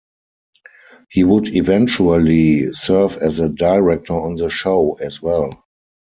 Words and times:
He 1.11 1.23
would 1.23 1.49
eventually 1.55 2.73
serve 2.73 3.17
as 3.17 3.39
a 3.39 3.49
director 3.49 4.13
on 4.13 4.33
the 4.33 4.49
show, 4.49 4.97
as 4.99 5.21
well. 5.21 5.63